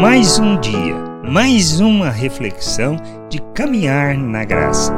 Mais 0.00 0.40
um 0.40 0.60
dia, 0.60 0.96
mais 1.22 1.78
uma 1.78 2.10
reflexão 2.10 2.96
de 3.30 3.40
caminhar 3.54 4.18
na 4.18 4.44
graça. 4.44 4.92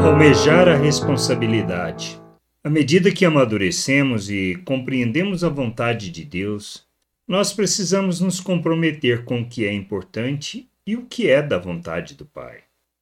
Almejar 0.00 0.68
a 0.68 0.76
responsabilidade. 0.76 2.20
À 2.62 2.70
medida 2.70 3.10
que 3.10 3.24
amadurecemos 3.24 4.30
e 4.30 4.54
compreendemos 4.64 5.42
a 5.42 5.48
vontade 5.48 6.10
de 6.10 6.24
Deus, 6.24 6.86
nós 7.26 7.52
precisamos 7.52 8.20
nos 8.20 8.38
comprometer 8.38 9.24
com 9.24 9.40
o 9.40 9.48
que 9.48 9.66
é 9.66 9.72
importante 9.72 10.70
e 10.86 10.94
o 10.94 11.04
que 11.04 11.28
é 11.28 11.42
da 11.42 11.58
vontade 11.58 12.14
do 12.14 12.24
Pai. 12.24 12.58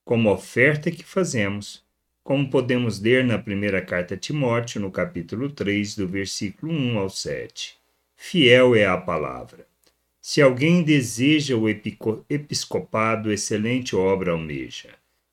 Como 0.06 0.32
oferta 0.32 0.90
que 0.90 1.04
fazemos, 1.04 1.84
como 2.22 2.48
podemos 2.48 2.98
ler 2.98 3.22
na 3.24 3.38
primeira 3.38 3.82
carta 3.82 4.14
a 4.14 4.16
Timóteo, 4.16 4.80
no 4.80 4.90
capítulo 4.90 5.50
3, 5.50 5.96
do 5.96 6.08
versículo 6.08 6.72
1 6.72 6.98
ao 6.98 7.10
7. 7.10 7.76
Fiel 8.16 8.74
é 8.74 8.86
a 8.86 8.96
palavra. 8.96 9.73
Se 10.26 10.40
alguém 10.40 10.82
deseja 10.82 11.54
o 11.54 11.68
episcopado, 11.68 13.30
excelente 13.30 13.94
obra 13.94 14.32
almeja. 14.32 14.88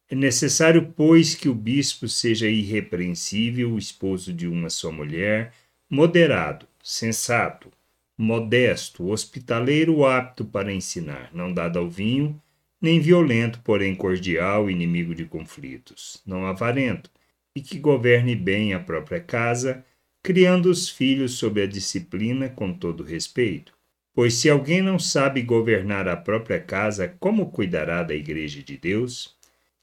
É 0.09 0.15
necessário, 0.15 0.91
pois, 0.97 1.33
que 1.33 1.47
o 1.47 1.55
bispo 1.55 2.09
seja 2.09 2.49
irrepreensível, 2.49 3.77
esposo 3.77 4.33
de 4.33 4.49
uma 4.49 4.69
só 4.69 4.91
mulher, 4.91 5.53
moderado, 5.89 6.67
sensato, 6.83 7.71
modesto, 8.17 9.09
hospitaleiro, 9.09 10.05
apto 10.05 10.43
para 10.43 10.73
ensinar, 10.73 11.31
não 11.33 11.53
dado 11.53 11.79
ao 11.79 11.89
vinho, 11.89 12.37
nem 12.81 12.99
violento, 12.99 13.61
porém 13.63 13.95
cordial, 13.95 14.69
inimigo 14.69 15.15
de 15.15 15.23
conflitos, 15.23 16.21
não 16.25 16.45
avarento, 16.45 17.09
e 17.55 17.61
que 17.61 17.79
governe 17.79 18.35
bem 18.35 18.73
a 18.73 18.79
própria 18.81 19.21
casa, 19.21 19.85
criando 20.21 20.65
os 20.65 20.89
filhos 20.89 21.35
sob 21.35 21.61
a 21.61 21.65
disciplina 21.65 22.49
com 22.49 22.73
todo 22.73 23.05
respeito. 23.05 23.79
Pois 24.13 24.33
se 24.33 24.49
alguém 24.49 24.81
não 24.81 24.99
sabe 24.99 25.41
governar 25.41 26.07
a 26.07 26.17
própria 26.17 26.59
casa, 26.59 27.07
como 27.19 27.49
cuidará 27.49 28.03
da 28.03 28.13
Igreja 28.13 28.61
de 28.61 28.77
Deus? 28.77 29.37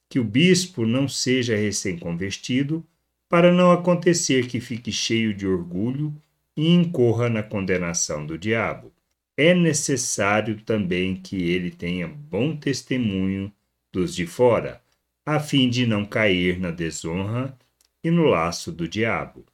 Que 0.08 0.18
o 0.18 0.24
bispo 0.24 0.84
não 0.84 1.08
seja 1.08 1.56
recém-convertido, 1.56 2.86
para 3.28 3.52
não 3.52 3.70
acontecer 3.70 4.46
que 4.46 4.60
fique 4.60 4.90
cheio 4.90 5.34
de 5.34 5.46
orgulho 5.46 6.14
e 6.56 6.72
incorra 6.72 7.28
na 7.28 7.42
condenação 7.42 8.24
do 8.24 8.38
diabo. 8.38 8.92
É 9.36 9.54
necessário 9.54 10.60
também 10.62 11.14
que 11.14 11.50
ele 11.50 11.70
tenha 11.70 12.08
bom 12.08 12.56
testemunho 12.56 13.52
dos 13.92 14.14
de 14.14 14.26
fora, 14.26 14.82
a 15.24 15.38
fim 15.38 15.68
de 15.68 15.86
não 15.86 16.04
cair 16.04 16.58
na 16.58 16.70
desonra 16.70 17.56
e 18.02 18.10
no 18.10 18.24
laço 18.24 18.72
do 18.72 18.88
diabo. 18.88 19.44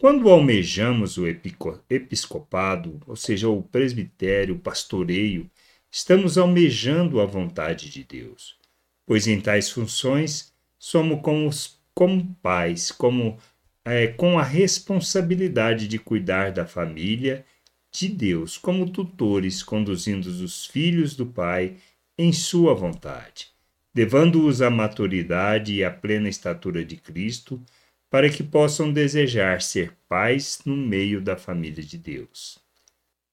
Quando 0.00 0.30
almejamos 0.30 1.18
o 1.18 1.26
episcopado, 1.26 2.98
ou 3.06 3.14
seja, 3.14 3.50
o 3.50 3.62
presbitério, 3.62 4.54
o 4.54 4.58
pastoreio, 4.58 5.50
estamos 5.90 6.38
almejando 6.38 7.20
a 7.20 7.26
vontade 7.26 7.90
de 7.90 8.02
Deus, 8.02 8.56
pois 9.04 9.26
em 9.26 9.38
tais 9.38 9.68
funções 9.68 10.54
somos 10.78 11.20
como, 11.20 11.50
como 11.92 12.34
pais, 12.40 12.90
como 12.90 13.36
é, 13.84 14.06
com 14.06 14.38
a 14.38 14.42
responsabilidade 14.42 15.86
de 15.86 15.98
cuidar 15.98 16.50
da 16.50 16.64
família 16.64 17.44
de 17.92 18.08
Deus, 18.08 18.56
como 18.56 18.88
tutores 18.88 19.62
conduzindo 19.62 20.28
os 20.28 20.64
filhos 20.64 21.14
do 21.14 21.26
Pai 21.26 21.76
em 22.16 22.32
sua 22.32 22.72
vontade, 22.72 23.48
levando-os 23.94 24.62
à 24.62 24.70
maturidade 24.70 25.74
e 25.74 25.84
à 25.84 25.90
plena 25.90 26.30
estatura 26.30 26.82
de 26.82 26.96
Cristo 26.96 27.62
para 28.10 28.28
que 28.28 28.42
possam 28.42 28.92
desejar 28.92 29.62
ser 29.62 29.96
pais 30.08 30.60
no 30.66 30.76
meio 30.76 31.20
da 31.20 31.36
família 31.36 31.82
de 31.82 31.96
Deus. 31.96 32.58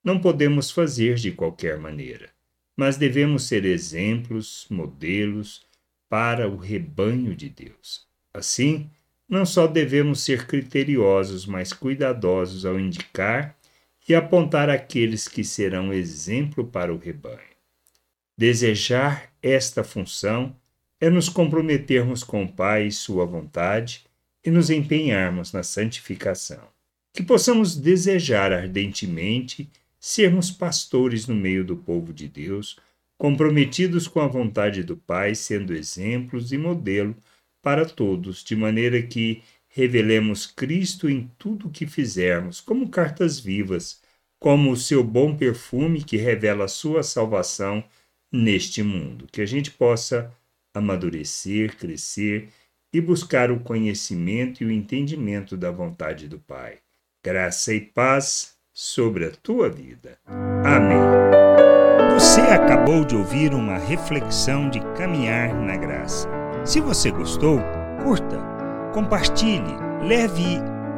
Não 0.04 0.20
podemos 0.20 0.70
fazer 0.70 1.16
de 1.16 1.32
qualquer 1.32 1.80
maneira, 1.80 2.30
mas 2.78 2.96
devemos 2.96 3.48
ser 3.48 3.66
exemplos, 3.66 4.68
modelos 4.70 5.66
para 6.08 6.48
o 6.48 6.56
rebanho 6.56 7.36
de 7.36 7.50
Deus. 7.50 8.06
Assim, 8.32 8.90
não 9.28 9.46
só 9.46 9.66
devemos 9.66 10.22
ser 10.22 10.46
criteriosos, 10.46 11.46
mas 11.48 11.74
cuidadosos 11.74 12.66
ao 12.66 12.80
indicar 12.80 13.58
e 14.08 14.16
apontar 14.16 14.70
aqueles 14.70 15.28
que 15.28 15.44
serão 15.44 15.92
exemplo 15.92 16.66
para 16.66 16.94
o 16.94 16.98
rebanho. 16.98 17.58
Desejar 18.38 19.34
esta 19.42 19.84
função 19.84 20.56
é 21.02 21.10
nos 21.10 21.28
comprometermos 21.28 22.24
com 22.24 22.44
o 22.44 22.52
Pai 22.52 22.88
e 22.88 22.92
Sua 22.92 23.26
vontade 23.26 24.08
e 24.44 24.52
nos 24.52 24.70
empenharmos 24.70 25.52
na 25.52 25.64
santificação. 25.64 26.62
Que 27.14 27.24
possamos 27.24 27.76
desejar 27.76 28.52
ardentemente 28.52 29.70
sermos 30.00 30.52
pastores 30.52 31.28
no 31.28 31.36
meio 31.36 31.66
do 31.66 31.76
povo 31.76 32.14
de 32.14 32.28
Deus, 32.28 32.78
comprometidos 33.18 34.08
com 34.08 34.20
a 34.20 34.28
vontade 34.28 34.84
do 34.84 34.96
Pai, 34.96 35.34
sendo 35.34 35.74
exemplos 35.74 36.52
e 36.52 36.58
modelo 36.58 37.16
para 37.62 37.86
todos, 37.86 38.44
de 38.44 38.56
maneira 38.56 39.02
que 39.02 39.42
revelemos 39.68 40.46
Cristo 40.46 41.10
em 41.10 41.30
tudo 41.38 41.68
o 41.68 41.72
que 41.72 41.86
fizermos, 41.86 42.62
como 42.62 42.90
cartas 42.90 43.40
vivas, 43.40 44.02
como 44.40 44.72
o 44.72 44.78
seu 44.78 45.04
bom 45.04 45.36
perfume 45.36 46.04
que 46.04 46.18
revela 46.18 46.66
a 46.66 46.70
sua 46.70 47.04
salvação 47.04 47.84
neste 48.32 48.84
mundo. 48.84 49.28
Que 49.32 49.42
a 49.42 49.46
gente 49.46 49.72
possa 49.72 50.32
amadurecer, 50.74 51.76
crescer 51.76 52.50
e 52.98 53.02
buscar 53.02 53.52
o 53.52 53.60
conhecimento 53.60 54.64
e 54.64 54.66
o 54.66 54.72
entendimento 54.72 55.56
da 55.56 55.70
vontade 55.70 56.28
do 56.28 56.40
Pai. 56.40 56.78
Graça 57.24 57.72
e 57.72 57.80
paz 57.80 58.56
sobre 58.74 59.28
a 59.28 59.32
tua 59.32 59.70
vida. 59.70 60.18
Amém. 60.66 60.98
Você 62.16 62.42
acabou 62.42 63.06
de 63.06 63.16
ouvir 63.16 63.54
uma 63.54 63.78
reflexão 63.78 64.68
de 64.68 64.80
caminhar 64.96 65.54
na 65.54 65.78
graça. 65.78 66.28
Se 66.66 66.82
você 66.82 67.12
gostou, 67.12 67.60
curta, 68.02 68.40
compartilhe, 68.96 69.78
leve 70.02 70.58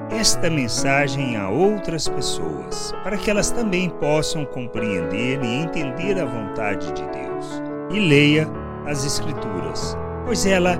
esta 0.09 0.49
mensagem 0.49 1.35
a 1.35 1.49
outras 1.49 2.07
pessoas, 2.07 2.93
para 3.03 3.17
que 3.17 3.29
elas 3.29 3.51
também 3.51 3.89
possam 3.89 4.45
compreender 4.45 5.43
e 5.43 5.47
entender 5.47 6.17
a 6.17 6.23
vontade 6.23 6.93
de 6.93 7.03
Deus. 7.09 7.61
E 7.91 7.99
leia 7.99 8.47
as 8.85 9.03
Escrituras, 9.03 9.97
pois 10.25 10.45
ela 10.45 10.79